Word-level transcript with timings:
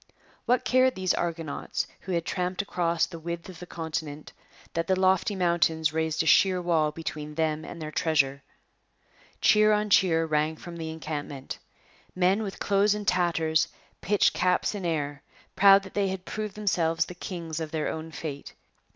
What 0.47 0.65
cared 0.65 0.95
these 0.95 1.13
argonauts, 1.13 1.85
who 1.99 2.13
had 2.13 2.25
tramped 2.25 2.63
across 2.63 3.05
the 3.05 3.19
width 3.19 3.49
of 3.49 3.59
the 3.59 3.67
continent, 3.67 4.33
that 4.73 4.87
the 4.87 4.99
lofty 4.99 5.35
mountains 5.35 5.93
raised 5.93 6.23
a 6.23 6.25
sheer 6.25 6.59
wall 6.59 6.91
between 6.91 7.35
them 7.35 7.63
and 7.63 7.79
their 7.79 7.91
treasure? 7.91 8.41
Cheer 9.41 9.71
on 9.73 9.91
cheer 9.91 10.25
rang 10.25 10.55
from 10.55 10.77
the 10.77 10.89
encampment. 10.89 11.59
Men 12.15 12.41
with 12.41 12.57
clothes 12.57 12.95
in 12.95 13.05
tatters 13.05 13.67
pitched 14.01 14.33
caps 14.33 14.73
in 14.73 14.87
air, 14.87 15.21
proud 15.55 15.83
that 15.83 15.93
they 15.93 16.07
had 16.07 16.25
proved 16.25 16.55
themselves 16.55 17.05
kings 17.19 17.59
of 17.59 17.69
their 17.69 17.87
own 17.87 18.09
fate. 18.11 18.55